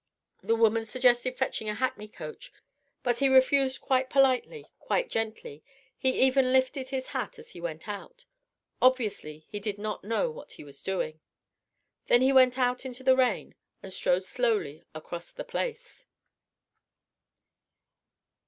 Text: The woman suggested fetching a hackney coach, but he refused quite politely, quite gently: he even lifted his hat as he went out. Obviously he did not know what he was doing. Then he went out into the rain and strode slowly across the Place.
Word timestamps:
The 0.41 0.55
woman 0.55 0.83
suggested 0.85 1.37
fetching 1.37 1.69
a 1.69 1.75
hackney 1.75 2.07
coach, 2.07 2.51
but 3.03 3.19
he 3.19 3.27
refused 3.29 3.81
quite 3.81 4.09
politely, 4.09 4.65
quite 4.79 5.11
gently: 5.11 5.63
he 5.95 6.23
even 6.23 6.51
lifted 6.51 6.89
his 6.89 7.09
hat 7.09 7.37
as 7.37 7.51
he 7.51 7.61
went 7.61 7.87
out. 7.87 8.25
Obviously 8.81 9.45
he 9.51 9.59
did 9.59 9.77
not 9.77 10.03
know 10.03 10.31
what 10.31 10.53
he 10.53 10.63
was 10.63 10.81
doing. 10.81 11.19
Then 12.07 12.23
he 12.23 12.33
went 12.33 12.57
out 12.57 12.83
into 12.83 13.03
the 13.03 13.15
rain 13.15 13.53
and 13.83 13.93
strode 13.93 14.25
slowly 14.25 14.81
across 14.95 15.31
the 15.31 15.45
Place. 15.45 16.07